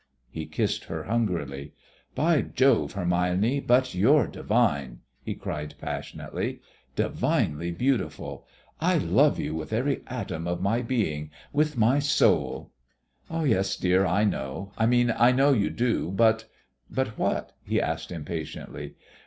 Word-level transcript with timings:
He 0.31 0.47
kissed 0.47 0.85
her 0.85 1.03
hungrily. 1.03 1.75
"By 2.15 2.41
Jove, 2.41 2.93
Hermione, 2.93 3.59
but 3.59 3.93
you're 3.93 4.25
divine," 4.25 5.01
he 5.21 5.35
cried 5.35 5.75
passionately, 5.79 6.59
"divinely 6.95 7.69
beautiful. 7.69 8.47
I 8.79 8.97
love 8.97 9.37
you 9.39 9.53
with 9.53 9.71
every 9.71 10.01
atom 10.07 10.47
of 10.47 10.59
my 10.59 10.81
being 10.81 11.29
with 11.53 11.77
my 11.77 11.99
soul." 11.99 12.71
"Yes, 13.29 13.75
dear, 13.75 14.07
I 14.07 14.23
know 14.23 14.71
I 14.75 14.87
mean, 14.87 15.13
I 15.15 15.31
know 15.31 15.53
you 15.53 15.69
do, 15.69 16.09
but" 16.09 16.45
"But 16.89 17.09
what?" 17.19 17.51
he 17.61 17.79
asked 17.79 18.11
impatiently. 18.11 18.95